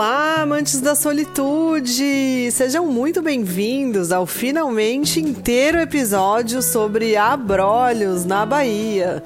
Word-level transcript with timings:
Olá, 0.00 0.40
amantes 0.40 0.80
da 0.80 0.94
solitude! 0.94 2.50
Sejam 2.52 2.86
muito 2.86 3.20
bem-vindos 3.20 4.12
ao 4.12 4.24
finalmente 4.24 5.20
inteiro 5.20 5.78
episódio 5.78 6.62
sobre 6.62 7.18
abrolhos 7.18 8.24
na 8.24 8.46
Bahia. 8.46 9.22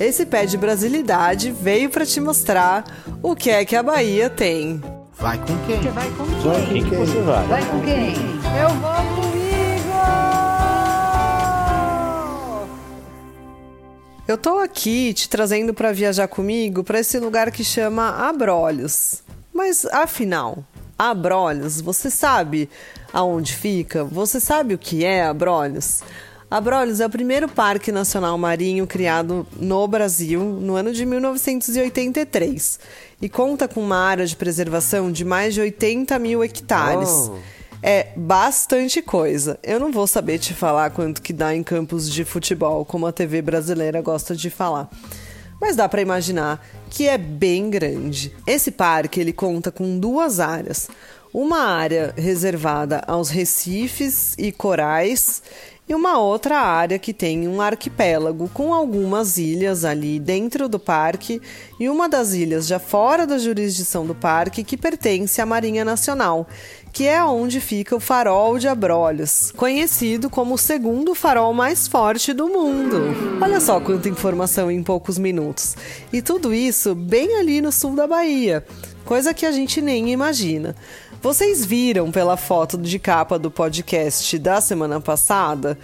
Esse 0.00 0.26
pé 0.26 0.44
de 0.44 0.58
brasilidade 0.58 1.52
veio 1.52 1.88
para 1.90 2.04
te 2.04 2.20
mostrar 2.20 2.82
o 3.22 3.36
que 3.36 3.50
é 3.50 3.64
que 3.64 3.76
a 3.76 3.84
Bahia 3.84 4.28
tem. 4.28 4.82
Vai 5.16 5.38
com 5.38 5.56
quem? 5.64 5.80
Você 5.80 5.90
vai 5.90 6.10
com 6.10 6.24
Vai, 6.24 6.56
quem? 6.56 6.72
quem 6.72 6.90
que 6.90 6.96
você 6.96 7.20
vai? 7.20 7.46
Vai 7.46 7.64
com 7.64 7.80
quem? 7.82 8.14
Eu 8.60 8.68
vou 8.80 9.22
comigo! 9.22 9.46
Eu 14.26 14.36
tô 14.36 14.58
aqui 14.58 15.14
te 15.14 15.28
trazendo 15.28 15.72
para 15.72 15.92
viajar 15.92 16.26
comigo 16.26 16.82
para 16.82 16.98
esse 16.98 17.16
lugar 17.20 17.52
que 17.52 17.62
chama 17.62 18.28
Abrolhos. 18.28 19.24
Mas 19.56 19.86
afinal, 19.86 20.62
Abrolhos, 20.98 21.80
você 21.80 22.10
sabe 22.10 22.68
aonde 23.10 23.54
fica? 23.54 24.04
Você 24.04 24.38
sabe 24.38 24.74
o 24.74 24.78
que 24.78 25.02
é 25.02 25.24
Abrolhos? 25.24 26.02
Abrolhos 26.50 27.00
é 27.00 27.06
o 27.06 27.10
primeiro 27.10 27.48
parque 27.48 27.90
nacional 27.90 28.36
marinho 28.36 28.86
criado 28.86 29.46
no 29.58 29.88
Brasil 29.88 30.44
no 30.44 30.76
ano 30.76 30.92
de 30.92 31.06
1983 31.06 32.78
e 33.22 33.30
conta 33.30 33.66
com 33.66 33.80
uma 33.80 33.96
área 33.96 34.26
de 34.26 34.36
preservação 34.36 35.10
de 35.10 35.24
mais 35.24 35.54
de 35.54 35.62
80 35.62 36.18
mil 36.18 36.44
hectares. 36.44 37.08
Oh. 37.08 37.38
É 37.82 38.08
bastante 38.14 39.00
coisa. 39.00 39.58
Eu 39.62 39.80
não 39.80 39.90
vou 39.90 40.06
saber 40.06 40.38
te 40.38 40.52
falar 40.52 40.90
quanto 40.90 41.22
que 41.22 41.32
dá 41.32 41.54
em 41.54 41.62
campos 41.62 42.10
de 42.10 42.26
futebol, 42.26 42.84
como 42.84 43.06
a 43.06 43.12
TV 43.12 43.40
brasileira 43.40 44.02
gosta 44.02 44.36
de 44.36 44.50
falar. 44.50 44.90
Mas 45.60 45.76
dá 45.76 45.88
para 45.88 46.02
imaginar 46.02 46.64
que 46.90 47.08
é 47.08 47.18
bem 47.18 47.70
grande. 47.70 48.34
Esse 48.46 48.70
parque 48.70 49.20
ele 49.20 49.32
conta 49.32 49.70
com 49.70 49.98
duas 49.98 50.40
áreas. 50.40 50.88
Uma 51.32 51.60
área 51.60 52.14
reservada 52.16 53.02
aos 53.06 53.28
recifes 53.28 54.34
e 54.38 54.52
corais 54.52 55.42
e 55.88 55.94
uma 55.94 56.18
outra 56.18 56.58
área 56.58 56.98
que 56.98 57.12
tem 57.12 57.46
um 57.46 57.60
arquipélago 57.60 58.50
com 58.52 58.74
algumas 58.74 59.38
ilhas 59.38 59.84
ali 59.84 60.18
dentro 60.18 60.68
do 60.68 60.80
parque 60.80 61.40
e 61.78 61.88
uma 61.88 62.08
das 62.08 62.32
ilhas 62.32 62.66
já 62.66 62.78
fora 62.78 63.26
da 63.26 63.38
jurisdição 63.38 64.04
do 64.04 64.14
parque 64.14 64.64
que 64.64 64.76
pertence 64.76 65.40
à 65.40 65.46
Marinha 65.46 65.84
Nacional, 65.84 66.48
que 66.92 67.06
é 67.06 67.22
onde 67.22 67.60
fica 67.60 67.94
o 67.94 68.00
farol 68.00 68.58
de 68.58 68.66
Abrolhos, 68.66 69.52
conhecido 69.52 70.28
como 70.28 70.54
o 70.54 70.58
segundo 70.58 71.14
farol 71.14 71.52
mais 71.52 71.86
forte 71.86 72.32
do 72.32 72.48
mundo. 72.48 73.14
Olha 73.40 73.60
só 73.60 73.78
quanta 73.78 74.08
informação 74.08 74.70
em 74.70 74.82
poucos 74.82 75.18
minutos. 75.18 75.76
E 76.12 76.20
tudo 76.20 76.52
isso 76.52 76.94
bem 76.94 77.38
ali 77.38 77.60
no 77.60 77.70
sul 77.70 77.94
da 77.94 78.06
Bahia, 78.06 78.64
coisa 79.04 79.32
que 79.32 79.46
a 79.46 79.52
gente 79.52 79.80
nem 79.80 80.10
imagina. 80.10 80.74
Vocês 81.22 81.64
viram 81.64 82.10
pela 82.12 82.36
foto 82.36 82.76
de 82.78 82.98
capa 82.98 83.38
do 83.38 83.50
podcast 83.50 84.38
da 84.38 84.60
semana 84.60 85.00
passada 85.00 85.78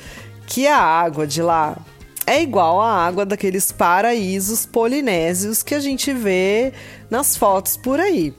que 0.47 0.67
a 0.67 0.79
água 0.79 1.27
de 1.27 1.43
lá 1.43 1.77
é 2.27 2.41
igual 2.43 2.81
à 2.81 3.05
água 3.05 3.27
daqueles 3.27 3.73
paraísos 3.73 4.67
polinésios 4.67 5.63
que 5.63 5.75
a 5.75 5.81
gente 5.81 6.13
vê 6.13 6.73
nas 7.11 7.37
fotos 7.37 7.77
por 7.77 7.99
aí 7.99 8.33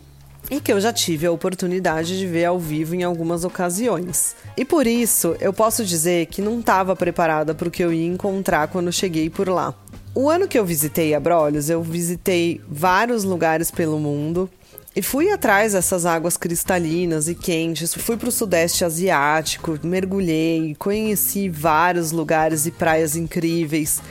e 0.50 0.62
que 0.62 0.72
eu 0.72 0.80
já 0.80 0.94
tive 0.94 1.26
a 1.26 1.32
oportunidade 1.32 2.18
de 2.18 2.28
ver 2.28 2.46
ao 2.46 2.60
vivo 2.60 2.96
em 2.96 3.04
algumas 3.04 3.44
ocasiões. 3.44 4.36
E 4.56 4.64
por 4.64 4.88
isso 4.88 5.36
eu 5.40 5.52
posso 5.52 5.84
dizer 5.84 6.28
que 6.28 6.42
não 6.42 6.60
estava 6.60 6.96
preparada 6.96 7.54
para 7.54 7.68
o 7.68 7.72
que 7.72 7.84
eu 7.84 7.92
ia 7.92 8.08
encontrar 8.08 8.68
quando 8.68 8.92
cheguei 8.92 9.30
por 9.30 9.50
lá. 9.50 9.74
O 10.16 10.30
ano 10.30 10.48
que 10.48 10.60
eu 10.60 10.66
visitei 10.66 11.16
Abrolhos, 11.16 11.70
eu 11.70 11.82
visitei 11.82 12.62
vários 12.70 13.24
lugares 13.24 13.72
pelo 13.72 14.00
mundo 14.00 14.50
e 14.96 15.02
fui 15.02 15.32
atrás 15.32 15.74
dessas 15.74 16.06
águas 16.06 16.38
cristalinas 16.38 17.28
e 17.28 17.34
quentes. 17.34 17.94
Fui 17.96 18.16
para 18.16 18.30
o 18.30 18.32
Sudeste 18.32 18.86
Asiático, 18.86 19.80
mergulhei, 19.84 20.76
conheci 20.78 21.50
vários 21.50 22.12
lugares 22.12 22.66
e 22.66 22.72
praias 22.72 23.16
incríveis. 23.16 24.02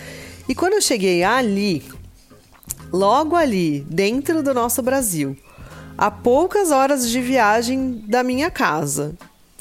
E 0.48 0.54
quando 0.54 0.74
eu 0.74 0.82
cheguei 0.82 1.22
ali, 1.22 1.84
logo 2.92 3.36
ali, 3.36 3.86
dentro 3.88 4.42
do 4.42 4.52
nosso 4.52 4.82
Brasil, 4.82 5.36
a 5.96 6.10
poucas 6.10 6.72
horas 6.72 7.08
de 7.08 7.20
viagem 7.20 8.02
da 8.08 8.24
minha 8.24 8.50
casa, 8.50 9.14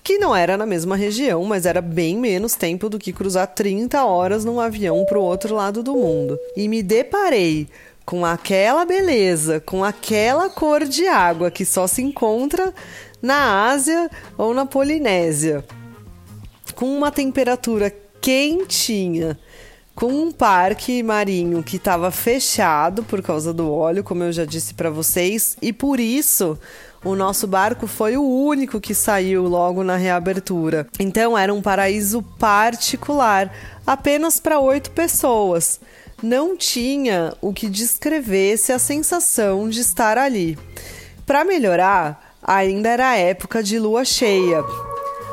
que 0.04 0.18
não 0.18 0.36
era 0.36 0.58
na 0.58 0.66
mesma 0.66 0.96
região, 0.96 1.44
mas 1.44 1.68
era 1.68 1.82
bem 1.82 2.18
menos 2.18 2.56
tempo 2.56 2.90
do 2.90 2.98
que 2.98 3.14
cruzar 3.14 3.46
30 3.48 4.04
horas 4.04 4.44
num 4.44 4.60
avião 4.60 5.06
para 5.06 5.20
o 5.20 5.24
outro 5.24 5.54
lado 5.54 5.84
do 5.84 5.94
mundo. 5.94 6.40
E 6.58 6.68
me 6.68 6.82
deparei 6.82 7.68
com 8.12 8.26
aquela 8.26 8.84
beleza, 8.84 9.62
com 9.62 9.86
aquela 9.86 10.50
cor 10.50 10.84
de 10.84 11.08
água 11.08 11.50
que 11.50 11.64
só 11.64 11.88
se 11.88 12.02
encontra 12.02 12.74
na 13.22 13.70
Ásia 13.70 14.12
ou 14.38 14.54
na 14.54 14.66
Polinésia, 14.66 15.64
com 16.76 16.94
uma 16.94 17.10
temperatura 17.10 17.90
quentinha, 18.20 19.40
com 19.96 20.08
um 20.12 20.30
parque 20.30 21.02
marinho 21.02 21.64
que 21.64 21.78
estava 21.78 22.12
fechado 22.12 23.02
por 23.02 23.22
causa 23.22 23.54
do 23.54 23.72
óleo, 23.72 24.04
como 24.04 24.26
eu 24.26 24.34
já 24.34 24.44
disse 24.44 24.74
para 24.74 24.90
vocês, 24.90 25.56
e 25.62 25.72
por 25.72 25.98
isso 25.98 26.60
o 27.04 27.16
nosso 27.16 27.48
barco 27.48 27.88
foi 27.88 28.18
o 28.18 28.24
único 28.24 28.80
que 28.80 28.94
saiu 28.94 29.44
logo 29.44 29.84
na 29.84 29.96
reabertura. 29.96 30.88
Então 31.00 31.38
era 31.38 31.54
um 31.54 31.62
paraíso 31.62 32.22
particular, 32.38 33.52
apenas 33.86 34.40
para 34.40 34.60
oito 34.60 34.92
pessoas 34.92 35.80
não 36.22 36.56
tinha 36.56 37.34
o 37.42 37.52
que 37.52 37.68
descrevesse 37.68 38.72
a 38.72 38.80
sensação 38.80 39.68
de 39.68 39.82
estar 39.82 40.18
ali. 40.18 40.58
Para 41.26 41.44
melhorar, 41.44 42.36
ainda 42.44 42.90
era 42.90 43.18
época 43.18 43.64
de 43.64 43.80
lua 43.80 44.06
cheia. 44.06 44.64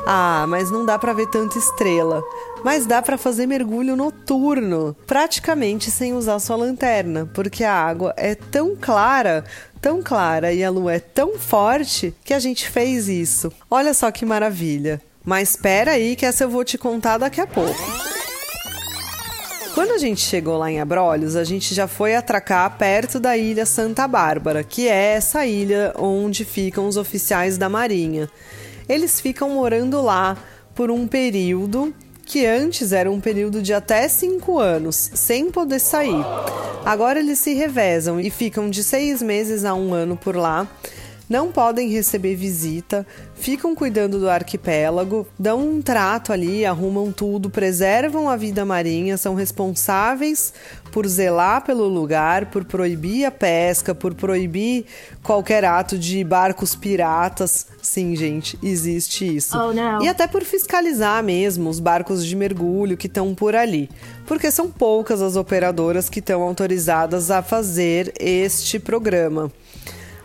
Ah, 0.07 0.47
mas 0.49 0.71
não 0.71 0.87
dá 0.87 0.99
para 0.99 1.13
ver 1.13 1.27
tanta 1.27 1.59
estrela. 1.59 2.25
Mas 2.65 2.87
dá 2.87 3.01
para 3.03 3.19
fazer 3.19 3.47
mergulho 3.47 3.95
noturno, 3.95 4.97
praticamente 5.07 5.91
sem 5.91 6.15
usar 6.15 6.39
sua 6.41 6.57
lanterna, 6.57 7.29
porque 7.33 7.63
a 7.63 7.73
água 7.73 8.13
é 8.17 8.35
tão 8.35 8.75
clara, 8.75 9.45
tão 9.81 10.03
clara 10.03 10.53
e 10.53 10.63
a 10.63 10.71
lua 10.71 10.95
é 10.95 10.99
tão 10.99 11.39
forte 11.39 12.15
que 12.25 12.35
a 12.35 12.39
gente 12.39 12.69
fez 12.69 13.09
isso. 13.09 13.53
Olha 13.71 13.95
só 13.95 14.11
que 14.11 14.25
maravilha. 14.27 15.01
Mas 15.25 15.51
espera 15.51 15.93
aí 15.93 16.17
que 16.17 16.25
essa 16.25 16.45
eu 16.45 16.49
vou 16.49 16.65
te 16.65 16.79
contar 16.79 17.19
daqui 17.19 17.41
a 17.41 17.47
pouco. 17.47 17.79
Quando 19.75 19.93
a 19.93 19.99
gente 19.99 20.21
chegou 20.21 20.57
lá 20.57 20.71
em 20.71 20.81
Abrolhos, 20.81 21.37
a 21.37 21.45
gente 21.45 21.75
já 21.75 21.87
foi 21.87 22.17
atracar 22.17 22.77
perto 22.77 23.21
da 23.21 23.37
ilha 23.37 23.65
Santa 23.65 24.09
Bárbara, 24.09 24.65
que 24.65 24.89
é 24.89 25.13
essa 25.15 25.47
ilha 25.47 25.95
onde 25.97 26.45
ficam 26.45 26.89
os 26.89 26.97
oficiais 26.97 27.57
da 27.57 27.69
Marinha. 27.69 28.29
Eles 28.89 29.21
ficam 29.21 29.51
morando 29.51 30.01
lá 30.01 30.37
por 30.75 30.91
um 30.91 31.07
período 31.07 31.95
que 32.29 32.45
antes 32.45 32.93
era 32.93 33.11
um 33.11 33.19
período 33.19 33.63
de 33.63 33.73
até 33.73 34.07
cinco 34.07 34.59
anos, 34.59 35.11
sem 35.15 35.51
poder 35.51 35.81
sair. 35.81 36.23
Agora 36.85 37.19
eles 37.19 37.39
se 37.39 37.55
revezam 37.55 38.21
e 38.21 38.29
ficam 38.29 38.69
de 38.69 38.85
seis 38.85 39.23
meses 39.23 39.65
a 39.65 39.75
um 39.75 39.95
ano 39.95 40.15
por 40.15 40.37
lá 40.37 40.69
não 41.29 41.53
podem 41.53 41.89
receber 41.91 42.35
visita, 42.35 43.07
ficam 43.35 43.75
cuidando 43.75 44.19
do 44.19 44.31
arquipélago, 44.31 45.27
dão 45.39 45.61
um 45.61 45.83
trato 45.83 46.33
ali, 46.33 46.65
arrumam 46.65 47.13
tudo, 47.13 47.51
preservam 47.51 48.29
a 48.29 48.37
vida 48.37 48.65
marinha, 48.65 49.17
são 49.17 49.35
responsáveis 49.35 50.53
por 50.91 51.07
zelar 51.07 51.65
pelo 51.65 51.87
lugar, 51.87 52.47
por 52.47 52.65
proibir 52.65 53.27
a 53.27 53.31
pesca, 53.31 53.95
por 53.95 54.15
proibir 54.15 54.87
qualquer 55.23 55.65
ato 55.65 55.99
de 55.99 56.25
barcos 56.25 56.75
piratas. 56.75 57.67
Sim, 57.83 58.17
gente, 58.17 58.59
existe 58.63 59.37
isso. 59.37 59.57
Oh. 59.57 60.03
E 60.03 60.09
até 60.09 60.27
por 60.27 60.43
fiscalizar 60.45 61.23
mesmo 61.23 61.69
os 61.69 61.79
barcos 61.79 62.25
de 62.25 62.35
mergulho 62.35 62.97
que 62.97 63.07
estão 63.07 63.35
por 63.35 63.55
ali, 63.55 63.91
porque 64.27 64.51
são 64.51 64.71
poucas 64.71 65.21
as 65.21 65.37
operadoras 65.37 66.09
que 66.09 66.21
estão 66.21 66.43
autorizadas 66.43 67.31
a 67.31 67.43
fazer 67.43 68.13
este 68.19 68.79
programa. 68.79 69.53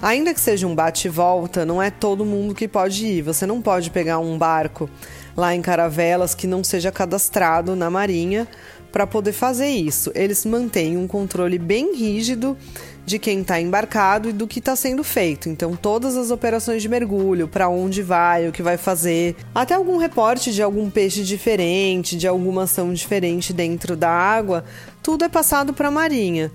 Ainda 0.04 0.34
que 0.34 0.42
seja 0.42 0.68
um 0.68 0.76
bate 0.76 1.08
e 1.08 1.10
volta, 1.10 1.66
não 1.66 1.82
é 1.82 1.90
todo 1.90 2.26
mundo 2.26 2.54
que 2.54 2.68
pode 2.68 3.06
ir. 3.06 3.22
Você 3.22 3.46
não 3.46 3.62
pode 3.62 3.90
pegar 3.90 4.20
um 4.20 4.38
barco 4.38 4.90
lá 5.34 5.56
em 5.56 5.62
Caravelas 5.62 6.36
que 6.36 6.46
não 6.46 6.62
seja 6.62 6.92
cadastrado 6.92 7.74
na 7.74 7.90
Marinha 7.90 8.46
para 8.92 9.08
poder 9.08 9.32
fazer 9.32 9.70
isso. 9.70 10.12
Eles 10.14 10.46
mantêm 10.46 10.98
um 10.98 11.08
controle 11.08 11.58
bem 11.58 11.96
rígido 11.96 12.58
de 13.06 13.18
quem 13.18 13.40
está 13.40 13.62
embarcado 13.62 14.28
e 14.28 14.34
do 14.34 14.46
que 14.46 14.60
está 14.60 14.76
sendo 14.76 15.06
feito. 15.06 15.48
Então, 15.48 15.74
todas 15.74 16.18
as 16.18 16.32
operações 16.32 16.82
de 16.82 16.90
mergulho, 16.90 17.48
para 17.48 17.70
onde 17.70 18.02
vai, 18.02 18.50
o 18.50 18.52
que 18.52 18.62
vai 18.62 18.76
fazer, 18.76 19.38
até 19.56 19.74
algum 19.74 19.96
reporte 19.96 20.54
de 20.54 20.62
algum 20.62 20.90
peixe 20.90 21.24
diferente, 21.24 22.18
de 22.18 22.28
alguma 22.28 22.64
ação 22.64 22.94
diferente 22.94 23.54
dentro 23.54 23.96
da 23.96 24.10
água, 24.10 24.66
tudo 25.02 25.24
é 25.24 25.30
passado 25.30 25.74
para 25.74 25.88
a 25.88 25.92
Marinha. 25.92 26.52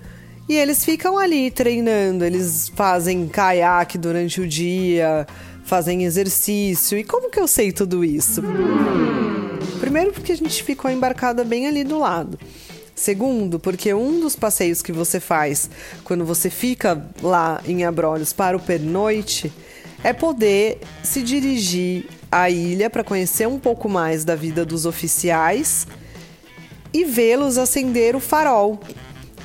E 0.49 0.57
eles 0.57 0.83
ficam 0.83 1.15
ali 1.15 1.51
treinando, 1.51 2.25
eles 2.25 2.69
fazem 2.69 3.27
caiaque 3.27 3.99
durante 3.99 4.41
o 4.41 4.47
dia, 4.47 5.27
fazem 5.63 6.05
exercício. 6.05 6.97
E 6.97 7.03
como 7.03 7.29
que 7.29 7.39
eu 7.39 7.47
sei 7.47 7.71
tudo 7.71 8.03
isso? 8.03 8.41
Primeiro, 9.79 10.11
porque 10.11 10.31
a 10.31 10.35
gente 10.35 10.63
ficou 10.63 10.89
embarcada 10.89 11.43
bem 11.43 11.67
ali 11.67 11.83
do 11.83 11.99
lado. 11.99 12.39
Segundo, 12.95 13.59
porque 13.59 13.93
um 13.93 14.19
dos 14.19 14.35
passeios 14.35 14.81
que 14.81 14.91
você 14.91 15.19
faz 15.19 15.69
quando 16.03 16.25
você 16.25 16.49
fica 16.49 17.05
lá 17.21 17.61
em 17.63 17.85
Abrolhos 17.85 18.33
para 18.33 18.57
o 18.57 18.59
pernoite 18.59 19.53
é 20.03 20.13
poder 20.13 20.79
se 21.03 21.21
dirigir 21.21 22.07
à 22.31 22.49
ilha 22.49 22.89
para 22.89 23.03
conhecer 23.03 23.47
um 23.47 23.59
pouco 23.59 23.87
mais 23.87 24.25
da 24.25 24.35
vida 24.35 24.65
dos 24.65 24.87
oficiais 24.87 25.85
e 26.91 27.05
vê-los 27.05 27.59
acender 27.59 28.15
o 28.15 28.19
farol 28.19 28.79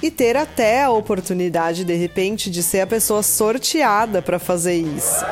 e 0.04 0.10
ter 0.10 0.36
até 0.36 0.82
a 0.82 0.90
oportunidade 0.90 1.82
de 1.82 1.94
repente 1.94 2.50
de 2.50 2.62
ser 2.62 2.82
a 2.82 2.86
pessoa 2.86 3.22
sorteada 3.22 4.20
para 4.20 4.38
fazer 4.38 4.74
isso. 4.74 5.24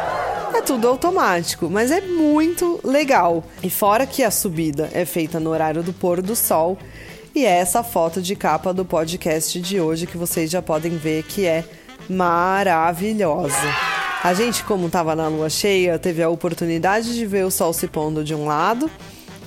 É 0.55 0.63
tudo 0.63 0.89
automático, 0.89 1.69
mas 1.69 1.91
é 1.91 2.01
muito 2.01 2.81
legal. 2.83 3.45
E 3.63 3.69
fora 3.69 4.07
que 4.07 4.25
a 4.25 4.31
subida 4.31 4.89
é 4.95 5.05
feita 5.05 5.39
no 5.39 5.51
horário 5.51 5.83
do 5.83 5.93
pôr 5.93 6.23
do 6.23 6.35
sol, 6.35 6.79
e 7.35 7.45
é 7.45 7.51
essa 7.51 7.83
foto 7.83 8.23
de 8.23 8.35
capa 8.35 8.73
do 8.73 8.83
podcast 8.83 9.61
de 9.61 9.79
hoje 9.79 10.07
que 10.07 10.17
vocês 10.17 10.51
já 10.51 10.63
podem 10.63 10.97
ver 10.97 11.25
que 11.25 11.45
é 11.45 11.65
maravilhosa. 12.09 13.55
A 14.25 14.33
gente, 14.33 14.65
como 14.65 14.87
estava 14.87 15.15
na 15.15 15.29
lua 15.29 15.51
cheia, 15.51 15.99
teve 15.99 16.23
a 16.23 16.31
oportunidade 16.31 17.15
de 17.15 17.27
ver 17.27 17.45
o 17.45 17.51
sol 17.51 17.75
se 17.75 17.87
pondo 17.87 18.25
de 18.25 18.35
um 18.35 18.47
lado 18.47 18.91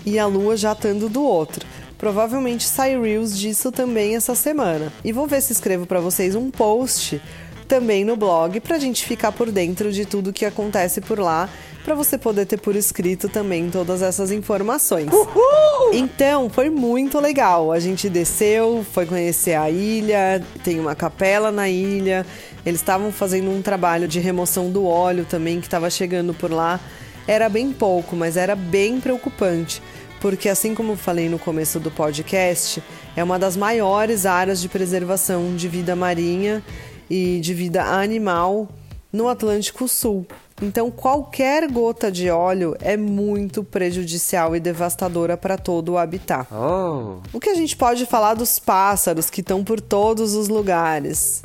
e 0.05 0.19
a 0.19 0.27
lua 0.27 0.55
já 0.55 0.73
estando 0.73 1.09
do 1.09 1.23
outro. 1.23 1.65
Provavelmente 1.97 2.65
sai 2.65 2.99
reels 2.99 3.37
disso 3.37 3.71
também 3.71 4.15
essa 4.15 4.35
semana. 4.35 4.91
E 5.03 5.11
vou 5.11 5.27
ver 5.27 5.41
se 5.41 5.53
escrevo 5.53 5.85
para 5.85 5.99
vocês 5.99 6.35
um 6.35 6.51
post 6.51 7.21
também 7.67 8.05
no 8.05 8.15
blog 8.15 8.59
para 8.59 8.75
a 8.75 8.79
gente 8.79 9.05
ficar 9.05 9.31
por 9.31 9.51
dentro 9.51 9.91
de 9.91 10.05
tudo 10.05 10.31
que 10.31 10.45
acontece 10.45 11.01
por 11.01 11.19
lá, 11.19 11.49
para 11.83 11.95
você 11.95 12.17
poder 12.17 12.45
ter 12.45 12.57
por 12.57 12.75
escrito 12.75 13.27
também 13.29 13.69
todas 13.69 14.01
essas 14.01 14.31
informações. 14.31 15.11
Uhul! 15.11 15.93
Então, 15.93 16.49
foi 16.49 16.69
muito 16.69 17.19
legal. 17.19 17.71
A 17.71 17.79
gente 17.79 18.09
desceu, 18.09 18.85
foi 18.91 19.05
conhecer 19.05 19.53
a 19.53 19.69
ilha, 19.69 20.43
tem 20.63 20.79
uma 20.79 20.95
capela 20.95 21.51
na 21.51 21.69
ilha. 21.69 22.25
Eles 22.65 22.81
estavam 22.81 23.11
fazendo 23.11 23.51
um 23.51 23.61
trabalho 23.61 24.07
de 24.07 24.19
remoção 24.19 24.71
do 24.71 24.85
óleo 24.85 25.25
também 25.29 25.59
que 25.59 25.67
estava 25.67 25.89
chegando 25.89 26.33
por 26.33 26.51
lá. 26.51 26.79
Era 27.27 27.49
bem 27.49 27.71
pouco, 27.71 28.15
mas 28.15 28.35
era 28.35 28.55
bem 28.55 28.99
preocupante 28.99 29.81
porque 30.25 30.49
assim 30.49 30.73
como 30.73 30.95
falei 30.95 31.29
no 31.29 31.37
começo 31.37 31.79
do 31.79 31.91
podcast, 31.91 32.81
é 33.15 33.23
uma 33.23 33.37
das 33.37 33.55
maiores 33.55 34.25
áreas 34.25 34.59
de 34.59 34.67
preservação 34.67 35.55
de 35.55 35.67
vida 35.67 35.95
marinha 35.95 36.63
e 37.07 37.39
de 37.39 37.53
vida 37.53 37.83
animal 37.83 38.67
no 39.13 39.29
Atlântico 39.29 39.87
Sul. 39.87 40.25
Então, 40.59 40.89
qualquer 40.89 41.71
gota 41.71 42.11
de 42.11 42.27
óleo 42.31 42.75
é 42.81 42.97
muito 42.97 43.63
prejudicial 43.63 44.55
e 44.55 44.59
devastadora 44.59 45.37
para 45.37 45.59
todo 45.59 45.89
o 45.89 45.97
habitat. 45.99 46.47
Oh. 46.51 47.17
O 47.31 47.39
que 47.39 47.51
a 47.51 47.55
gente 47.55 47.77
pode 47.77 48.07
falar 48.07 48.33
dos 48.33 48.57
pássaros 48.57 49.29
que 49.29 49.41
estão 49.41 49.63
por 49.63 49.79
todos 49.79 50.33
os 50.33 50.47
lugares? 50.47 51.43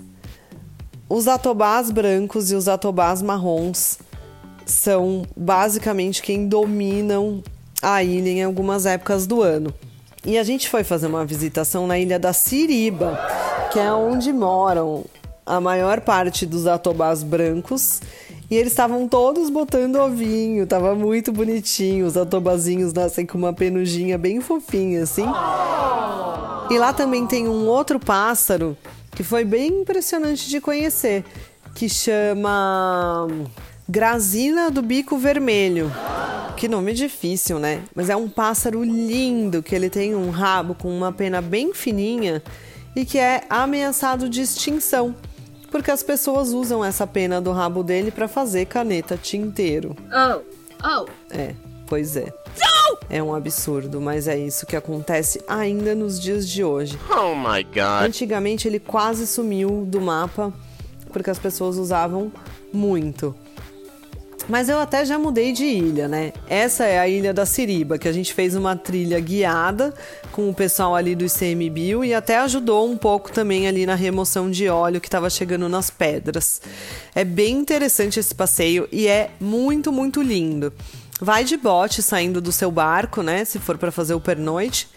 Os 1.07 1.29
atobás 1.29 1.91
brancos 1.91 2.51
e 2.51 2.55
os 2.55 2.67
atobás 2.67 3.21
marrons 3.21 3.99
são 4.65 5.27
basicamente 5.37 6.23
quem 6.23 6.49
dominam 6.49 7.43
a 7.83 8.03
ilha 8.03 8.31
em 8.31 8.45
algumas 8.45 8.87
épocas 8.87 9.27
do 9.27 9.43
ano. 9.43 9.73
E 10.25 10.37
a 10.37 10.43
gente 10.43 10.69
foi 10.69 10.85
fazer 10.85 11.07
uma 11.07 11.25
visitação 11.25 11.87
na 11.87 11.99
ilha 11.99 12.19
da 12.19 12.33
Siriba, 12.33 13.19
que 13.73 13.79
é 13.79 13.91
onde 13.93 14.33
moram 14.33 15.05
a 15.47 15.61
maior 15.61 16.01
parte 16.01 16.45
dos 16.45 16.67
atobás 16.67 17.23
brancos. 17.23 18.01
E 18.51 18.57
eles 18.57 18.73
estavam 18.73 19.09
todos 19.09 19.49
botando 19.49 19.97
ovinho, 19.97 20.67
tava 20.67 20.95
muito 20.95 21.33
bonitinho. 21.33 22.05
Os 22.05 22.17
atobazinhos 22.17 22.93
nascem 22.93 23.25
com 23.25 23.39
uma 23.39 23.53
penugem 23.53 24.17
bem 24.19 24.41
fofinha, 24.41 25.05
assim. 25.05 25.25
E 26.71 26.79
lá 26.79 26.93
também 26.93 27.27
tem 27.27 27.49
um 27.49 27.67
outro 27.67 27.99
pássaro 27.99 28.77
que 29.13 29.23
foi 29.23 29.45
bem 29.45 29.81
impressionante 29.81 30.49
de 30.49 30.61
conhecer, 30.61 31.25
que 31.75 31.89
chama 31.89 33.27
Grazina 33.89 34.71
do 34.71 34.83
Bico 34.83 35.17
Vermelho. 35.17 35.91
Que 36.61 36.69
nome 36.69 36.93
difícil, 36.93 37.59
né? 37.59 37.83
Mas 37.95 38.11
é 38.11 38.17
um 38.17 38.29
pássaro 38.29 38.85
lindo, 38.85 39.63
que 39.63 39.75
ele 39.75 39.89
tem 39.89 40.15
um 40.15 40.29
rabo 40.29 40.75
com 40.75 40.95
uma 40.95 41.11
pena 41.11 41.41
bem 41.41 41.73
fininha 41.73 42.43
e 42.95 43.07
que 43.07 43.19
é 43.19 43.45
ameaçado 43.49 44.29
de 44.29 44.43
extinção, 44.43 45.17
porque 45.71 45.91
as 45.91 46.03
pessoas 46.03 46.51
usam 46.51 46.85
essa 46.85 47.07
pena 47.07 47.41
do 47.41 47.51
rabo 47.51 47.83
dele 47.83 48.11
para 48.11 48.29
fazer 48.29 48.67
caneta 48.67 49.17
tinteiro. 49.17 49.97
Oh, 50.13 50.43
oh. 50.85 51.07
É, 51.31 51.55
pois 51.87 52.15
é. 52.15 52.31
É 53.09 53.23
um 53.23 53.35
absurdo, 53.35 53.99
mas 53.99 54.29
é 54.29 54.39
isso 54.39 54.67
que 54.67 54.77
acontece 54.77 55.43
ainda 55.49 55.95
nos 55.95 56.21
dias 56.21 56.47
de 56.47 56.63
hoje. 56.63 56.99
Oh 57.11 57.35
my 57.35 57.65
god. 57.65 58.05
Antigamente 58.05 58.69
ele 58.69 58.79
quase 58.79 59.27
sumiu 59.27 59.87
do 59.87 59.99
mapa 59.99 60.53
porque 61.11 61.31
as 61.31 61.39
pessoas 61.39 61.79
usavam 61.79 62.31
muito. 62.71 63.35
Mas 64.51 64.69
eu 64.69 64.81
até 64.81 65.05
já 65.05 65.17
mudei 65.17 65.53
de 65.53 65.65
ilha, 65.65 66.09
né? 66.09 66.33
Essa 66.49 66.85
é 66.85 66.99
a 66.99 67.07
ilha 67.07 67.33
da 67.33 67.47
Siriba, 67.47 67.97
que 67.97 68.09
a 68.09 68.13
gente 68.13 68.35
fez 68.35 68.57
uma 68.57 68.75
trilha 68.75 69.21
guiada 69.21 69.95
com 70.33 70.51
o 70.51 70.55
pessoal 70.55 70.97
ali 70.97 71.15
do 71.15 71.25
ICMBio 71.25 72.05
e 72.05 72.13
até 72.13 72.37
ajudou 72.39 72.91
um 72.91 72.97
pouco 72.97 73.31
também 73.31 73.69
ali 73.69 73.87
na 73.87 73.95
remoção 73.95 74.51
de 74.51 74.69
óleo 74.69 75.01
que 75.01 75.07
estava 75.07 75.31
chegando 75.31 75.69
nas 75.69 75.89
pedras. 75.89 76.61
É 77.15 77.25
bem 77.25 77.59
interessante 77.59 78.19
esse 78.19 78.35
passeio 78.35 78.89
e 78.91 79.07
é 79.07 79.31
muito, 79.39 79.93
muito 79.93 80.21
lindo. 80.21 80.73
Vai 81.21 81.45
de 81.45 81.57
bote 81.57 82.03
saindo 82.03 82.41
do 82.41 82.51
seu 82.51 82.73
barco, 82.73 83.23
né? 83.23 83.45
Se 83.45 83.61
for 83.61 83.79
para 83.79 83.93
fazer 83.93 84.15
o 84.15 84.21
pernoite. 84.21 84.89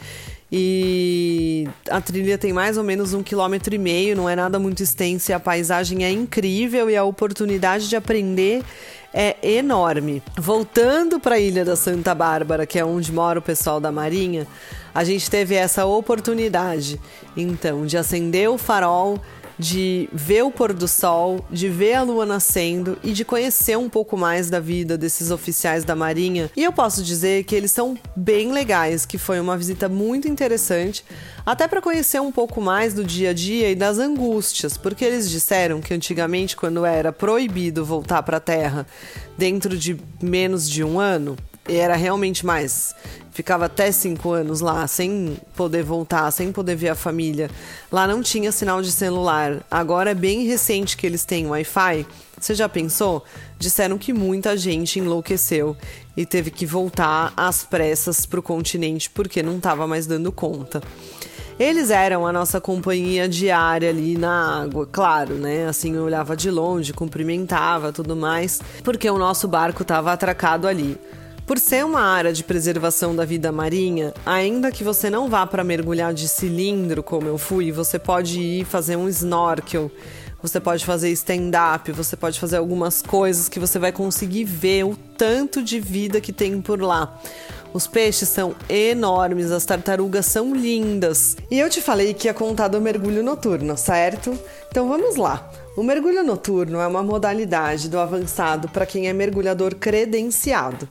E 0.52 1.68
a 1.90 2.02
trilha 2.02 2.40
tem 2.40 2.54
mais 2.54 2.78
ou 2.78 2.84
menos 2.84 3.14
um 3.14 3.22
quilômetro 3.22 3.74
e 3.74 3.78
meio, 3.78 4.16
não 4.16 4.30
é 4.30 4.36
nada 4.36 4.58
muito 4.58 4.82
extensa 4.82 5.32
e 5.32 5.36
a 5.36 5.40
paisagem 5.40 6.06
é 6.06 6.12
incrível 6.12 6.90
e 6.90 6.96
a 6.96 7.04
oportunidade 7.04 7.90
de 7.90 7.96
aprender 7.96 8.64
é 9.13 9.38
enorme. 9.42 10.24
Voltando 10.38 11.19
para 11.19 11.36
a 11.36 11.39
Ilha 11.39 11.63
da 11.63 11.75
Santa 11.75 12.15
Bárbara, 12.15 12.65
que 12.65 12.80
é 12.80 12.83
onde 12.83 13.12
mora 13.12 13.39
o 13.39 13.42
pessoal 13.42 13.80
da 13.80 13.92
Marinha, 13.92 14.48
a 14.94 15.04
gente 15.04 15.30
teve 15.30 15.56
essa 15.56 15.86
oportunidade, 15.86 17.00
então, 17.38 17.86
de 17.86 17.98
acender 17.98 18.50
o 18.50 18.57
farol 18.57 19.19
de 19.63 20.10
ver 20.12 20.44
o 20.44 20.51
pôr 20.51 20.74
do 20.74 20.89
sol, 20.89 21.45
de 21.50 21.69
ver 21.69 21.94
a 21.94 22.01
lua 22.01 22.25
nascendo 22.25 22.98
e 23.01 23.13
de 23.13 23.24
conhecer 23.24 23.77
um 23.77 23.88
pouco 23.88 24.18
mais 24.18 24.50
da 24.50 24.60
vida 24.60 24.98
desses 24.98 25.31
oficiais 25.31 25.86
da 25.86 25.95
Marinha. 25.95 26.51
E 26.54 26.65
eu 26.65 26.74
posso 26.74 27.01
dizer 27.01 27.45
que 27.45 27.56
eles 27.56 27.71
são 27.71 27.98
bem 28.13 28.51
legais, 28.51 29.06
que 29.06 29.18
foi 29.18 29.39
uma 29.39 29.57
visita 29.57 29.88
muito 29.88 30.27
interessante, 30.27 31.06
até 31.45 31.65
para 31.65 31.81
conhecer 31.81 32.19
um 32.19 32.31
pouco 32.31 32.60
mais 32.60 32.93
do 32.93 33.05
dia 33.05 33.29
a 33.29 33.34
dia 33.34 33.72
e 33.72 33.75
das 33.75 34.00
angústias, 34.00 34.75
porque 34.75 35.05
eles 35.05 35.29
disseram 35.29 35.79
que 35.79 35.93
antigamente, 35.93 36.58
quando 36.58 36.86
era 36.86 37.13
proibido 37.13 37.86
voltar 37.86 38.22
para 38.22 38.38
a 38.38 38.41
Terra 38.41 38.86
dentro 39.38 39.77
de 39.77 39.98
menos 40.22 40.70
de 40.70 40.84
um 40.84 41.00
ano, 41.00 41.38
era 41.67 41.96
realmente 41.96 42.46
mais 42.46 42.96
ficava 43.34 43.65
até 43.65 43.91
cinco 43.91 44.32
anos 44.32 44.62
lá 44.62 44.88
sem 44.88 45.38
poder 45.55 45.84
voltar, 45.84 46.29
sem 46.32 46.51
poder 46.51 46.75
ver 46.75 46.89
a 46.89 46.96
família. 46.96 47.50
Lá 47.91 48.08
não 48.08 48.22
tinha 48.22 48.51
sinal 48.51 48.82
de 48.82 48.91
celular. 48.91 49.65
Agora 49.70 50.12
é 50.12 50.15
bem 50.15 50.46
recente 50.46 50.96
que 50.96 51.05
eles 51.05 51.25
têm 51.25 51.48
Wi-Fi. 51.48 52.05
Você 52.39 52.53
já 52.53 52.70
pensou? 52.70 53.24
Disseram 53.58 53.98
que 53.98 54.13
muita 54.13 54.55
gente 54.55 55.00
enlouqueceu 55.00 55.75
e 56.15 56.25
teve 56.25 56.51
que 56.51 56.65
voltar 56.65 57.34
às 57.36 57.63
pressas 57.63 58.25
para 58.25 58.39
o 58.39 58.43
continente 58.43 59.10
porque 59.10 59.41
não 59.41 59.58
estava 59.58 59.88
mais 59.88 60.05
dando 60.05 60.32
conta. 60.32 60.82
Eles 61.60 61.91
eram 61.91 62.25
a 62.25 62.34
nossa 62.34 62.60
companhia 62.60 63.29
diária 63.29 63.89
ali 63.89 64.17
na 64.17 64.63
água, 64.63 64.88
claro, 64.91 65.36
né? 65.36 65.67
Assim, 65.67 65.96
eu 65.96 66.03
olhava 66.03 66.36
de 66.36 66.50
longe, 66.50 66.93
cumprimentava, 66.93 67.91
tudo 67.91 68.15
mais, 68.15 68.60
porque 68.84 69.08
o 69.10 69.20
nosso 69.20 69.48
barco 69.48 69.84
estava 69.84 70.12
atracado 70.12 70.67
ali. 70.67 70.98
Por 71.46 71.60
ser 71.60 71.84
uma 71.84 72.00
área 72.00 72.32
de 72.32 72.42
preservação 72.42 73.14
da 73.14 73.26
vida 73.26 73.52
marinha, 73.52 74.14
ainda 74.26 74.72
que 74.72 74.82
você 74.82 75.10
não 75.10 75.30
vá 75.30 75.46
para 75.46 75.62
mergulhar 75.62 76.14
de 76.14 76.28
cilindro 76.30 77.04
como 77.04 77.28
eu 77.28 77.38
fui, 77.38 77.70
você 77.70 78.00
pode 78.00 78.40
ir 78.40 78.66
fazer 78.66 78.96
um 78.96 79.10
snorkel, 79.10 79.92
você 80.42 80.58
pode 80.58 80.86
fazer 80.86 81.10
stand-up, 81.12 81.92
você 81.92 82.16
pode 82.16 82.40
fazer 82.40 82.56
algumas 82.56 83.02
coisas 83.02 83.50
que 83.50 83.60
você 83.60 83.78
vai 83.78 83.92
conseguir 83.92 84.46
ver 84.46 84.86
o 84.86 84.96
tanto 85.18 85.62
de 85.62 85.82
vida 85.82 86.22
que 86.22 86.32
tem 86.32 86.62
por 86.62 86.82
lá. 86.82 87.20
Os 87.74 87.88
peixes 87.88 88.30
são 88.30 88.56
enormes, 88.70 89.52
as 89.52 89.66
tartarugas 89.66 90.28
são 90.28 90.56
lindas. 90.56 91.36
E 91.52 91.60
eu 91.60 91.70
te 91.70 91.82
falei 91.82 92.14
que 92.14 92.28
ia 92.28 92.34
contar 92.34 92.70
do 92.70 92.80
mergulho 92.80 93.22
noturno, 93.22 93.76
certo? 93.76 94.38
Então 94.70 94.88
vamos 94.88 95.18
lá. 95.18 95.52
O 95.76 95.84
mergulho 95.84 96.24
noturno 96.24 96.80
é 96.80 96.88
uma 96.88 97.04
modalidade 97.04 97.90
do 97.90 98.00
avançado 98.00 98.70
para 98.70 98.86
quem 98.86 99.10
é 99.10 99.14
mergulhador 99.14 99.76
credenciado. 99.76 100.88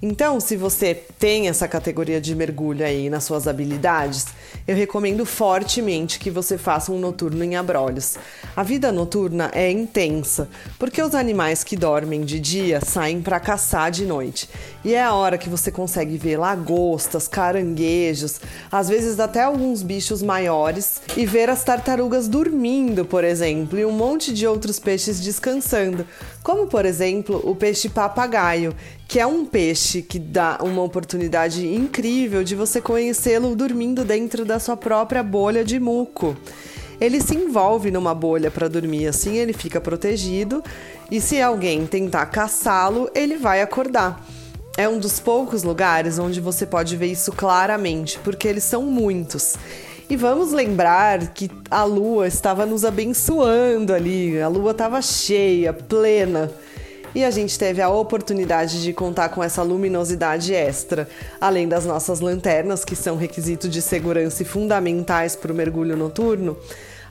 Então, 0.00 0.38
se 0.38 0.54
você 0.54 0.94
tem 0.94 1.48
essa 1.48 1.66
categoria 1.66 2.20
de 2.20 2.32
mergulho 2.32 2.86
aí 2.86 3.10
nas 3.10 3.24
suas 3.24 3.48
habilidades, 3.48 4.26
eu 4.64 4.76
recomendo 4.76 5.26
fortemente 5.26 6.20
que 6.20 6.30
você 6.30 6.56
faça 6.56 6.92
um 6.92 7.00
noturno 7.00 7.42
em 7.42 7.56
abrolhos. 7.56 8.16
A 8.54 8.62
vida 8.62 8.92
noturna 8.92 9.50
é 9.52 9.68
intensa, 9.72 10.48
porque 10.78 11.02
os 11.02 11.16
animais 11.16 11.64
que 11.64 11.76
dormem 11.76 12.20
de 12.20 12.38
dia 12.38 12.80
saem 12.80 13.20
para 13.20 13.40
caçar 13.40 13.90
de 13.90 14.06
noite. 14.06 14.48
E 14.84 14.94
é 14.94 15.02
a 15.02 15.14
hora 15.14 15.36
que 15.36 15.48
você 15.48 15.72
consegue 15.72 16.16
ver 16.16 16.36
lagostas, 16.36 17.26
caranguejos, 17.26 18.40
às 18.70 18.88
vezes 18.88 19.18
até 19.18 19.42
alguns 19.42 19.82
bichos 19.82 20.22
maiores 20.22 21.02
e 21.16 21.26
ver 21.26 21.50
as 21.50 21.64
tartarugas 21.64 22.28
dormindo, 22.28 23.04
por 23.04 23.24
exemplo, 23.24 23.76
e 23.76 23.84
um 23.84 23.90
monte 23.90 24.32
de 24.32 24.46
outros 24.46 24.78
peixes 24.78 25.20
descansando, 25.20 26.06
como 26.40 26.68
por 26.68 26.86
exemplo 26.86 27.42
o 27.44 27.56
peixe 27.56 27.88
papagaio, 27.88 28.76
que 29.08 29.18
é 29.18 29.26
um 29.26 29.46
peixe 29.46 30.02
que 30.02 30.18
dá 30.18 30.58
uma 30.60 30.82
oportunidade 30.82 31.66
incrível 31.66 32.44
de 32.44 32.54
você 32.54 32.78
conhecê-lo 32.78 33.56
dormindo 33.56 34.04
dentro 34.04 34.44
da 34.44 34.60
sua 34.60 34.76
própria 34.76 35.22
bolha 35.22 35.64
de 35.64 35.80
muco. 35.80 36.36
Ele 37.00 37.18
se 37.18 37.34
envolve 37.34 37.90
numa 37.90 38.14
bolha 38.14 38.50
para 38.50 38.68
dormir, 38.68 39.06
assim 39.06 39.38
ele 39.38 39.54
fica 39.54 39.80
protegido 39.80 40.62
e 41.10 41.22
se 41.22 41.40
alguém 41.40 41.86
tentar 41.86 42.26
caçá-lo, 42.26 43.08
ele 43.14 43.38
vai 43.38 43.62
acordar. 43.62 44.22
É 44.76 44.86
um 44.86 44.98
dos 44.98 45.18
poucos 45.18 45.62
lugares 45.62 46.18
onde 46.18 46.38
você 46.38 46.66
pode 46.66 46.94
ver 46.94 47.06
isso 47.06 47.32
claramente, 47.32 48.18
porque 48.22 48.46
eles 48.46 48.64
são 48.64 48.82
muitos. 48.82 49.56
E 50.10 50.16
vamos 50.16 50.52
lembrar 50.52 51.28
que 51.28 51.50
a 51.70 51.82
lua 51.82 52.28
estava 52.28 52.66
nos 52.66 52.84
abençoando 52.84 53.94
ali, 53.94 54.38
a 54.38 54.48
lua 54.48 54.72
estava 54.72 55.00
cheia, 55.00 55.72
plena 55.72 56.52
e 57.18 57.24
a 57.24 57.32
gente 57.32 57.58
teve 57.58 57.82
a 57.82 57.88
oportunidade 57.88 58.80
de 58.80 58.92
contar 58.92 59.30
com 59.30 59.42
essa 59.42 59.60
luminosidade 59.60 60.54
extra, 60.54 61.08
além 61.40 61.66
das 61.66 61.84
nossas 61.84 62.20
lanternas, 62.20 62.84
que 62.84 62.94
são 62.94 63.16
requisito 63.16 63.68
de 63.68 63.82
segurança 63.82 64.44
e 64.44 64.46
fundamentais 64.46 65.34
para 65.34 65.50
o 65.50 65.54
mergulho 65.54 65.96
noturno. 65.96 66.56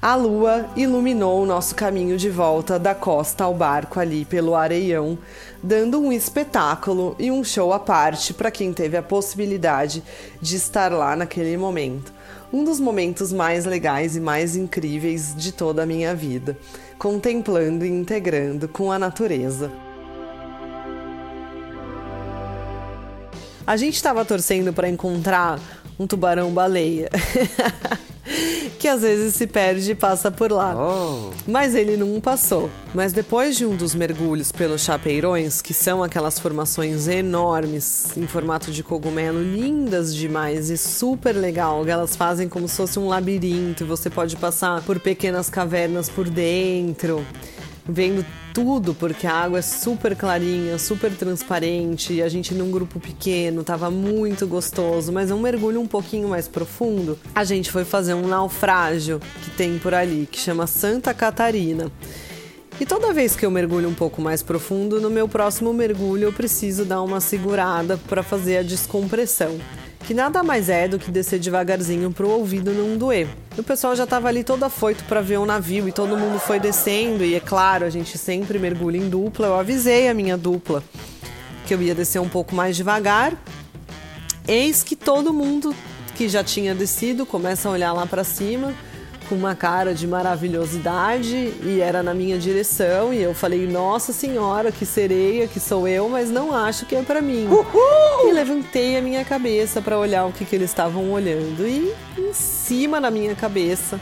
A 0.02 0.16
lua 0.16 0.66
iluminou 0.78 1.44
o 1.44 1.46
nosso 1.46 1.76
caminho 1.76 2.16
de 2.16 2.30
volta 2.30 2.80
da 2.80 2.96
costa 2.96 3.44
ao 3.44 3.54
barco 3.54 4.00
ali 4.00 4.24
pelo 4.24 4.56
Areião, 4.56 5.18
dando 5.62 6.00
um 6.00 6.14
espetáculo 6.14 7.14
e 7.20 7.30
um 7.30 7.44
show 7.44 7.74
à 7.74 7.80
parte 7.80 8.34
para 8.34 8.50
quem 8.50 8.72
teve 8.72 8.96
a 8.96 9.04
possibilidade 9.04 10.02
de 10.42 10.56
estar 10.56 10.90
lá 10.90 11.18
naquele 11.18 11.58
momento. 11.58 12.14
Um 12.54 12.64
dos 12.64 12.80
momentos 12.80 13.34
mais 13.34 13.66
legais 13.66 14.16
e 14.16 14.22
mais 14.22 14.56
incríveis 14.56 15.36
de 15.36 15.52
toda 15.52 15.84
a 15.84 15.86
minha 15.86 16.16
vida, 16.16 16.58
contemplando 16.98 17.86
e 17.86 17.90
integrando 17.90 18.70
com 18.70 18.90
a 18.90 18.98
natureza. 18.98 19.70
A 23.68 23.76
gente 23.76 23.96
estava 23.96 24.24
torcendo 24.24 24.72
para 24.72 24.88
encontrar 24.88 25.60
um 26.00 26.08
tubarão-baleia. 26.08 27.10
que 28.80 28.88
às 28.88 29.02
vezes 29.02 29.36
se 29.36 29.46
perde 29.46 29.92
e 29.92 29.96
passa 29.96 30.32
por 30.32 30.54
lá. 30.54 30.74
Oh. 30.74 31.32
Mas 31.46 31.76
ele 31.76 31.98
não 31.98 32.22
passou. 32.22 32.70
Mas 32.94 33.12
depois 33.12 33.58
de 33.58 33.66
um 33.66 33.76
dos 33.76 33.94
mergulhos 33.94 34.54
pelos 34.54 34.84
chapeirões, 34.84 35.62
que 35.62 35.74
são 35.74 36.02
aquelas 36.02 36.40
formações 36.40 37.10
enormes 37.10 38.16
em 38.16 38.26
formato 38.26 38.72
de 38.72 38.84
cogumelo, 38.84 39.42
lindas 39.42 40.16
demais 40.16 40.70
e 40.70 40.78
super 40.78 41.34
legal, 41.34 41.84
que 41.84 41.92
elas 41.92 42.16
fazem 42.16 42.48
como 42.48 42.70
se 42.70 42.78
fosse 42.78 42.98
um 42.98 43.10
labirinto, 43.10 43.86
você 43.86 44.10
pode 44.10 44.38
passar 44.38 44.82
por 44.84 44.98
pequenas 44.98 45.50
cavernas 45.50 46.08
por 46.08 46.30
dentro 46.30 47.26
vendo 47.88 48.26
tudo, 48.54 48.94
porque 48.94 49.28
a 49.28 49.34
água 49.34 49.60
é 49.60 49.62
super 49.62 50.16
clarinha, 50.16 50.78
super 50.78 51.12
transparente, 51.12 52.22
a 52.22 52.30
gente 52.30 52.54
num 52.54 52.72
grupo 52.72 53.00
pequeno, 53.00 53.64
tava 53.64 53.90
muito 53.90 54.48
gostoso, 54.48 55.12
mas 55.12 55.32
é 55.32 55.36
um 55.36 55.40
mergulho 55.40 55.80
um 55.80 55.88
pouquinho 55.88 56.28
mais 56.28 56.48
profundo. 56.48 57.18
A 57.34 57.44
gente 57.44 57.72
foi 57.72 57.86
fazer 57.86 58.14
um 58.14 58.28
naufrágio 58.28 59.20
que 59.44 59.52
tem 59.52 59.78
por 59.78 59.94
ali, 59.94 60.28
que 60.32 60.40
chama 60.40 60.68
Santa 60.68 61.14
Catarina. 61.14 61.92
E 62.80 62.86
toda 62.86 63.12
vez 63.12 63.36
que 63.36 63.44
eu 63.44 63.50
mergulho 63.50 63.90
um 63.90 63.94
pouco 63.94 64.22
mais 64.22 64.44
profundo, 64.44 65.02
no 65.02 65.10
meu 65.10 65.28
próximo 65.28 65.74
mergulho 65.74 66.26
eu 66.26 66.34
preciso 66.34 66.86
dar 66.86 67.02
uma 67.02 67.20
segurada 67.20 67.98
para 68.08 68.22
fazer 68.22 68.58
a 68.58 68.64
descompressão 68.64 69.60
que 70.08 70.14
nada 70.14 70.42
mais 70.42 70.70
é 70.70 70.88
do 70.88 70.98
que 70.98 71.12
descer 71.12 71.38
devagarzinho 71.38 72.14
pro 72.14 72.30
ouvido 72.30 72.72
não 72.72 72.98
doer. 72.98 73.28
O 73.58 73.62
pessoal 73.62 73.94
já 73.94 74.08
tava 74.08 74.30
ali 74.30 74.42
todo 74.42 74.64
afoito 74.64 75.04
para 75.04 75.20
ver 75.20 75.38
o 75.38 75.46
navio 75.46 75.86
e 75.86 75.92
todo 75.92 76.16
mundo 76.16 76.40
foi 76.40 76.62
descendo 76.62 77.26
e 77.26 77.36
é 77.36 77.42
claro, 77.42 77.84
a 77.84 77.90
gente 77.90 78.18
sempre 78.18 78.58
mergulha 78.58 78.98
em 78.98 79.10
dupla. 79.10 79.48
Eu 79.48 79.60
avisei 79.60 80.08
a 80.08 80.14
minha 80.14 80.38
dupla 80.38 80.82
que 81.66 81.74
eu 81.74 81.82
ia 81.82 81.94
descer 81.94 82.20
um 82.20 82.30
pouco 82.30 82.56
mais 82.56 82.78
devagar. 82.78 83.34
Eis 84.48 84.82
que 84.82 84.96
todo 84.96 85.34
mundo 85.34 85.76
que 86.16 86.30
já 86.30 86.42
tinha 86.42 86.74
descido 86.74 87.26
começa 87.26 87.68
a 87.68 87.72
olhar 87.74 87.92
lá 87.92 88.06
para 88.06 88.24
cima 88.24 88.74
com 89.28 89.36
uma 89.36 89.56
cara 89.56 89.94
de 89.94 90.08
maravilhosidade 90.08 91.54
e 91.64 91.80
era 91.82 92.02
na 92.02 92.14
minha 92.14 92.38
direção 92.38 93.14
e 93.14 93.22
eu 93.22 93.34
falei: 93.34 93.68
"Nossa 93.68 94.12
senhora, 94.14 94.72
que 94.72 94.86
sereia 94.86 95.48
que 95.48 95.60
sou 95.60 95.88
eu, 95.88 96.10
mas 96.10 96.30
não 96.30 96.54
acho 96.54 96.86
que 96.86 96.96
é 96.96 97.02
para 97.02 97.22
mim". 97.22 97.48
Uhul! 97.48 98.30
E 98.30 98.32
levantei 98.32 98.98
a 98.98 99.02
minha 99.02 99.24
cabeça 99.24 99.82
para 99.82 99.98
olhar 99.98 100.26
o 100.26 100.32
que, 100.32 100.46
que 100.46 100.56
eles 100.56 100.70
estavam 100.70 101.12
olhando 101.12 101.68
e 101.68 101.94
em 102.18 102.34
cima 102.34 103.00
da 103.00 103.12
minha 103.12 103.36
cabeça 103.36 104.00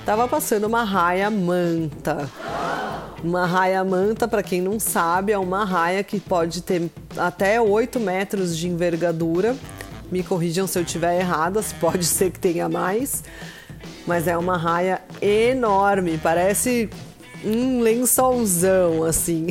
estava 0.00 0.26
passando 0.26 0.66
uma 0.66 0.84
raia 0.84 1.30
manta. 1.30 2.30
Uma 3.22 3.44
raia 3.46 3.84
manta, 3.84 4.28
para 4.28 4.42
quem 4.42 4.62
não 4.62 4.78
sabe, 4.78 5.32
é 5.32 5.38
uma 5.38 5.64
raia 5.64 6.02
que 6.04 6.20
pode 6.20 6.62
ter 6.62 6.88
até 7.16 7.60
8 7.60 7.98
metros 7.98 8.56
de 8.56 8.68
envergadura. 8.68 9.56
Me 10.10 10.22
corrijam 10.22 10.66
se 10.66 10.78
eu 10.78 10.82
estiver 10.82 11.18
errada, 11.20 11.62
pode 11.80 12.06
ser 12.06 12.30
que 12.30 12.38
tenha 12.38 12.68
mais 12.68 13.22
mas 14.08 14.26
é 14.26 14.34
uma 14.38 14.56
raia 14.56 15.02
enorme, 15.20 16.16
parece 16.16 16.88
um 17.44 17.80
lençolzão 17.80 19.04
assim. 19.04 19.48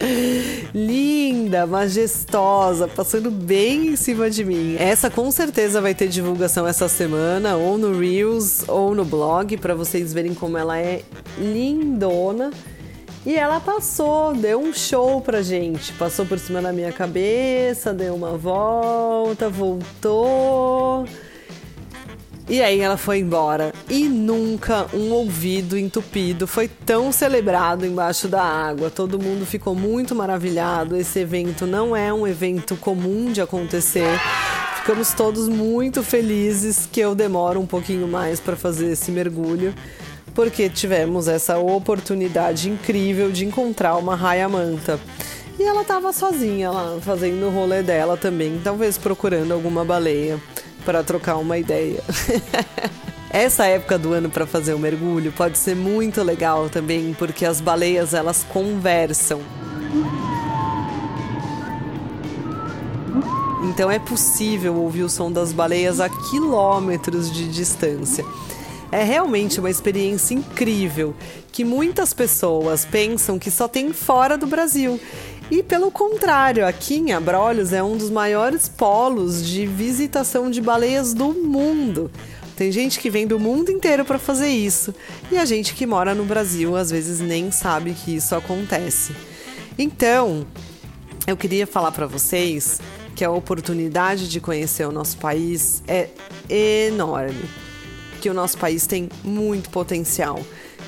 Linda, 0.74 1.66
majestosa, 1.66 2.86
passando 2.86 3.30
bem 3.30 3.88
em 3.88 3.96
cima 3.96 4.28
de 4.28 4.44
mim. 4.44 4.76
Essa 4.78 5.08
com 5.08 5.30
certeza 5.30 5.80
vai 5.80 5.94
ter 5.94 6.06
divulgação 6.06 6.66
essa 6.66 6.86
semana, 6.86 7.56
ou 7.56 7.78
no 7.78 7.98
Reels 7.98 8.68
ou 8.68 8.94
no 8.94 9.06
blog, 9.06 9.56
para 9.56 9.74
vocês 9.74 10.12
verem 10.12 10.34
como 10.34 10.58
ela 10.58 10.78
é 10.78 11.00
lindona. 11.38 12.50
E 13.24 13.36
ela 13.36 13.58
passou, 13.58 14.34
deu 14.34 14.60
um 14.60 14.72
show 14.74 15.22
pra 15.22 15.40
gente. 15.40 15.94
Passou 15.94 16.26
por 16.26 16.38
cima 16.38 16.60
da 16.60 16.74
minha 16.74 16.92
cabeça, 16.92 17.94
deu 17.94 18.14
uma 18.14 18.36
volta, 18.36 19.48
voltou 19.48 21.06
e 22.48 22.62
aí 22.62 22.80
ela 22.80 22.96
foi 22.96 23.18
embora. 23.18 23.72
E 23.90 24.08
nunca 24.08 24.86
um 24.94 25.10
ouvido 25.12 25.76
entupido 25.76 26.46
foi 26.46 26.68
tão 26.68 27.10
celebrado 27.10 27.84
embaixo 27.84 28.28
da 28.28 28.42
água. 28.42 28.88
Todo 28.88 29.18
mundo 29.18 29.44
ficou 29.44 29.74
muito 29.74 30.14
maravilhado. 30.14 30.96
Esse 30.96 31.18
evento 31.18 31.66
não 31.66 31.96
é 31.96 32.12
um 32.12 32.26
evento 32.26 32.76
comum 32.76 33.32
de 33.32 33.40
acontecer. 33.40 34.08
Ficamos 34.76 35.12
todos 35.12 35.48
muito 35.48 36.04
felizes 36.04 36.88
que 36.90 37.00
eu 37.00 37.16
demoro 37.16 37.60
um 37.60 37.66
pouquinho 37.66 38.06
mais 38.06 38.38
para 38.38 38.54
fazer 38.54 38.92
esse 38.92 39.10
mergulho, 39.10 39.74
porque 40.32 40.68
tivemos 40.68 41.26
essa 41.26 41.58
oportunidade 41.58 42.70
incrível 42.70 43.32
de 43.32 43.44
encontrar 43.44 43.96
uma 43.96 44.14
raia 44.14 44.48
manta. 44.48 45.00
E 45.58 45.64
ela 45.64 45.82
estava 45.82 46.12
sozinha 46.12 46.70
lá, 46.70 46.98
fazendo 47.00 47.46
o 47.46 47.50
rolê 47.50 47.82
dela 47.82 48.16
também, 48.16 48.60
talvez 48.62 48.96
procurando 48.96 49.52
alguma 49.52 49.84
baleia 49.84 50.38
para 50.86 51.02
trocar 51.02 51.36
uma 51.36 51.58
ideia. 51.58 52.00
Essa 53.28 53.66
época 53.66 53.98
do 53.98 54.12
ano 54.12 54.30
para 54.30 54.46
fazer 54.46 54.72
o 54.72 54.78
mergulho 54.78 55.32
pode 55.32 55.58
ser 55.58 55.74
muito 55.74 56.22
legal 56.22 56.70
também, 56.70 57.12
porque 57.18 57.44
as 57.44 57.60
baleias 57.60 58.14
elas 58.14 58.46
conversam. 58.48 59.40
Então 63.68 63.90
é 63.90 63.98
possível 63.98 64.76
ouvir 64.76 65.02
o 65.02 65.08
som 65.08 65.30
das 65.30 65.52
baleias 65.52 65.98
a 66.00 66.08
quilômetros 66.08 67.30
de 67.30 67.48
distância. 67.48 68.24
É 68.92 69.02
realmente 69.02 69.58
uma 69.58 69.68
experiência 69.68 70.34
incrível 70.34 71.14
que 71.50 71.64
muitas 71.64 72.14
pessoas 72.14 72.84
pensam 72.84 73.38
que 73.38 73.50
só 73.50 73.66
tem 73.66 73.92
fora 73.92 74.38
do 74.38 74.46
Brasil. 74.46 75.00
E 75.48 75.62
pelo 75.62 75.92
contrário, 75.92 76.66
aqui 76.66 76.96
em 76.96 77.12
Abrolhos 77.12 77.72
é 77.72 77.80
um 77.80 77.96
dos 77.96 78.10
maiores 78.10 78.68
polos 78.68 79.46
de 79.46 79.64
visitação 79.64 80.50
de 80.50 80.60
baleias 80.60 81.14
do 81.14 81.28
mundo. 81.28 82.10
Tem 82.56 82.72
gente 82.72 82.98
que 82.98 83.08
vem 83.08 83.28
do 83.28 83.38
mundo 83.38 83.70
inteiro 83.70 84.04
para 84.04 84.18
fazer 84.18 84.48
isso, 84.48 84.92
e 85.30 85.38
a 85.38 85.44
gente 85.44 85.74
que 85.74 85.86
mora 85.86 86.14
no 86.14 86.24
Brasil 86.24 86.74
às 86.74 86.90
vezes 86.90 87.20
nem 87.20 87.52
sabe 87.52 87.92
que 87.92 88.16
isso 88.16 88.34
acontece. 88.34 89.14
Então, 89.78 90.44
eu 91.26 91.36
queria 91.36 91.66
falar 91.66 91.92
para 91.92 92.06
vocês 92.06 92.80
que 93.14 93.24
a 93.24 93.30
oportunidade 93.30 94.28
de 94.28 94.40
conhecer 94.40 94.84
o 94.84 94.92
nosso 94.92 95.16
país 95.18 95.80
é 95.86 96.08
enorme, 96.48 97.48
que 98.20 98.28
o 98.28 98.34
nosso 98.34 98.58
país 98.58 98.84
tem 98.86 99.08
muito 99.22 99.70
potencial 99.70 100.40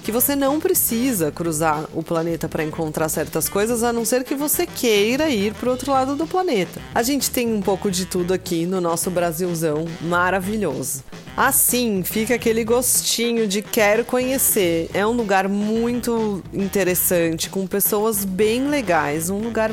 que 0.09 0.13
você 0.13 0.35
não 0.35 0.59
precisa 0.59 1.31
cruzar 1.31 1.85
o 1.93 2.03
planeta 2.03 2.49
para 2.49 2.65
encontrar 2.65 3.11
certas 3.11 3.47
coisas, 3.47 3.83
a 3.83 3.93
não 3.93 4.07
ser 4.07 4.25
que 4.25 4.35
você 4.35 4.67
queira 4.67 5.29
ir 5.29 5.53
para 5.53 5.71
outro 5.71 5.93
lado 5.93 6.17
do 6.17 6.27
planeta. 6.27 6.81
A 6.95 7.03
gente 7.03 7.31
tem 7.31 7.53
um 7.53 7.61
pouco 7.61 7.91
de 7.91 8.07
tudo 8.07 8.33
aqui 8.33 8.65
no 8.65 8.81
nosso 8.81 9.11
Brasilzão 9.11 9.85
maravilhoso. 10.01 11.05
Assim, 11.37 12.03
fica 12.03 12.37
aquele 12.37 12.65
gostinho 12.65 13.47
de 13.47 13.61
quero 13.61 14.03
conhecer. 14.03 14.89
É 14.95 15.07
um 15.07 15.13
lugar 15.13 15.47
muito 15.47 16.43
interessante, 16.55 17.51
com 17.51 17.67
pessoas 17.67 18.25
bem 18.25 18.67
legais, 18.67 19.29
um 19.29 19.41
lugar 19.41 19.71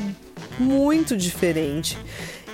muito 0.60 1.16
diferente 1.16 1.98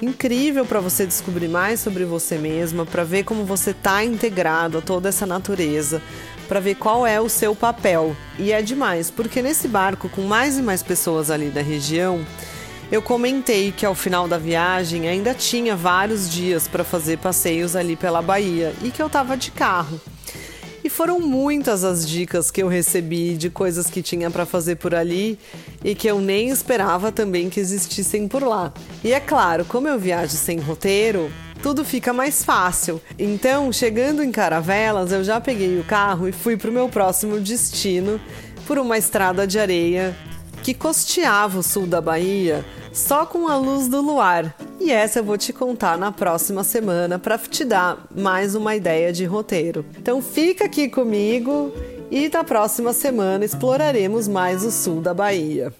incrível 0.02 0.66
para 0.66 0.80
você 0.80 1.06
descobrir 1.06 1.48
mais 1.48 1.80
sobre 1.80 2.06
você 2.06 2.36
mesma, 2.36 2.88
para 2.88 3.04
ver 3.04 3.24
como 3.24 3.46
você 3.46 3.70
está 3.70 4.04
integrado 4.04 4.80
a 4.80 4.82
toda 4.82 5.10
essa 5.10 5.28
natureza, 5.28 6.02
para 6.52 6.60
ver 6.60 6.76
qual 6.76 7.08
é 7.08 7.18
o 7.22 7.30
seu 7.30 7.56
papel. 7.56 8.14
E 8.38 8.52
é 8.52 8.62
demais, 8.62 9.10
porque 9.10 9.42
nesse 9.42 9.70
barco 9.70 10.10
com 10.10 10.24
mais 10.24 10.58
e 10.58 10.62
mais 10.62 10.84
pessoas 10.84 11.32
ali 11.32 11.50
da 11.50 11.62
região, 11.62 12.26
eu 12.92 13.02
comentei 13.02 13.72
que 13.72 13.86
ao 13.86 13.96
final 13.96 14.28
da 14.28 14.38
viagem 14.38 15.08
ainda 15.08 15.34
tinha 15.34 15.78
vários 15.78 16.30
dias 16.30 16.68
para 16.68 16.84
fazer 16.84 17.20
passeios 17.20 17.74
ali 17.74 17.96
pela 17.96 18.22
Bahia 18.22 18.74
e 18.84 18.92
que 18.92 19.02
eu 19.02 19.08
estava 19.08 19.38
de 19.38 19.50
carro. 19.50 19.98
E 20.84 20.90
foram 20.90 21.22
muitas 21.22 21.86
as 21.86 22.06
dicas 22.06 22.52
que 22.52 22.62
eu 22.62 22.68
recebi 22.68 23.38
de 23.38 23.50
coisas 23.50 23.90
que 23.90 24.02
tinha 24.02 24.30
para 24.30 24.46
fazer 24.46 24.76
por 24.76 24.94
ali 24.94 25.40
e 25.86 25.96
que 25.96 26.10
eu 26.10 26.20
nem 26.20 26.50
esperava 26.50 27.14
também 27.14 27.50
que 27.50 27.62
existissem 27.62 28.28
por 28.28 28.44
lá. 28.44 28.74
E 29.06 29.14
é 29.14 29.22
claro, 29.22 29.64
como 29.64 29.88
eu 29.88 29.98
viajo 29.98 30.36
sem 30.36 30.60
roteiro, 30.60 31.32
tudo 31.62 31.86
fica 31.86 32.12
mais 32.12 32.44
fácil. 32.44 33.02
Então, 33.18 33.72
chegando 33.72 34.24
em 34.24 34.32
Caravelas, 34.32 35.12
eu 35.12 35.24
já 35.24 35.40
peguei 35.40 35.80
o 35.80 35.84
carro 35.84 36.28
e 36.28 36.32
fui 36.32 36.58
para 36.58 36.70
o 36.70 36.74
meu 36.74 36.90
próximo 36.90 37.40
destino 37.40 38.20
por 38.66 38.78
uma 38.78 38.98
estrada 38.98 39.46
de 39.46 39.60
areia 39.60 40.16
que 40.64 40.74
costeava 40.74 41.60
o 41.60 41.64
sul 41.64 41.88
da 41.88 42.00
Bahia 42.00 42.64
só 42.94 43.26
com 43.26 43.48
a 43.48 43.58
luz 43.58 43.88
do 43.88 44.02
luar. 44.02 44.56
E 44.80 44.92
essa 44.92 45.20
eu 45.20 45.24
vou 45.24 45.38
te 45.38 45.54
contar 45.54 45.98
na 45.98 46.12
próxima 46.12 46.64
semana 46.64 47.18
para 47.18 47.38
te 47.38 47.64
dar 47.64 48.06
mais 48.16 48.56
uma 48.56 48.76
ideia 48.76 49.14
de 49.14 49.26
roteiro. 49.26 49.86
Então 49.98 50.22
fica 50.22 50.66
aqui 50.66 50.90
comigo 50.90 51.72
e 52.10 52.30
na 52.30 52.44
próxima 52.44 52.92
semana 52.92 53.46
exploraremos 53.46 54.28
mais 54.28 54.64
o 54.66 54.72
sul 54.72 55.02
da 55.02 55.14
Bahia. 55.14 55.74